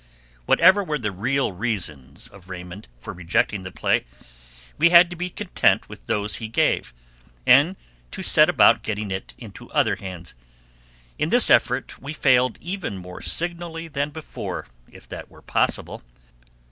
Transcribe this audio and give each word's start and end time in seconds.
Whatever 0.47 0.83
were 0.83 0.97
the 0.97 1.11
real 1.11 1.51
reasons 1.51 2.27
of 2.27 2.49
Raymond 2.49 2.87
for 2.99 3.13
rejecting 3.13 3.61
the 3.61 3.69
play, 3.69 4.03
we 4.79 4.89
had 4.89 5.11
to 5.11 5.15
be 5.15 5.29
content 5.29 5.89
with 5.89 6.07
those 6.07 6.37
he 6.37 6.47
gave, 6.47 6.91
and 7.45 7.75
to 8.09 8.23
set 8.23 8.49
about 8.49 8.81
getting 8.81 9.11
it 9.11 9.35
into 9.37 9.69
other 9.69 9.97
hands. 9.97 10.33
In 11.19 11.29
this 11.29 11.51
effort 11.51 12.01
we 12.01 12.13
failed 12.13 12.57
even 12.59 12.97
more 12.97 13.21
signally 13.21 13.87
than 13.87 14.09
before, 14.09 14.65
if 14.89 15.07
that 15.07 15.29
were 15.29 15.43
possible. 15.43 16.01